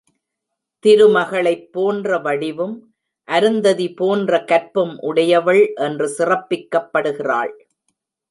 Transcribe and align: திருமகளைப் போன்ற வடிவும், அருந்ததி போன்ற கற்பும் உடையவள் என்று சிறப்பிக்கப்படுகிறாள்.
திருமகளைப் 0.85 1.67
போன்ற 1.71 2.17
வடிவும், 2.17 2.73
அருந்ததி 3.27 3.87
போன்ற 3.93 4.39
கற்பும் 4.43 4.93
உடையவள் 5.01 5.61
என்று 5.87 6.07
சிறப்பிக்கப்படுகிறாள். 6.17 7.53